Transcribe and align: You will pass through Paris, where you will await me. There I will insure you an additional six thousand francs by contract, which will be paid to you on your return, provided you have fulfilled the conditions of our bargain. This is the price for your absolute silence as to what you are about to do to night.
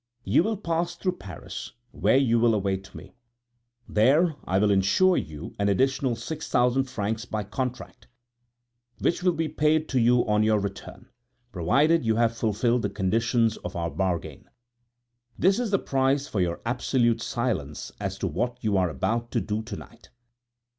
You 0.23 0.41
will 0.41 0.57
pass 0.57 0.95
through 0.95 1.17
Paris, 1.17 1.73
where 1.91 2.17
you 2.17 2.39
will 2.39 2.55
await 2.55 2.95
me. 2.95 3.13
There 3.87 4.35
I 4.45 4.57
will 4.57 4.71
insure 4.71 5.15
you 5.15 5.53
an 5.59 5.69
additional 5.69 6.15
six 6.15 6.49
thousand 6.49 6.85
francs 6.85 7.25
by 7.25 7.43
contract, 7.43 8.07
which 8.97 9.21
will 9.21 9.33
be 9.33 9.47
paid 9.47 9.87
to 9.89 9.99
you 9.99 10.25
on 10.27 10.41
your 10.41 10.57
return, 10.57 11.07
provided 11.51 12.03
you 12.03 12.15
have 12.15 12.35
fulfilled 12.35 12.81
the 12.81 12.89
conditions 12.89 13.57
of 13.57 13.75
our 13.75 13.91
bargain. 13.91 14.49
This 15.37 15.59
is 15.59 15.69
the 15.69 15.77
price 15.77 16.27
for 16.27 16.41
your 16.41 16.61
absolute 16.65 17.21
silence 17.21 17.91
as 17.99 18.17
to 18.17 18.27
what 18.27 18.57
you 18.63 18.77
are 18.77 18.89
about 18.89 19.29
to 19.33 19.39
do 19.39 19.61
to 19.61 19.75
night. 19.75 20.09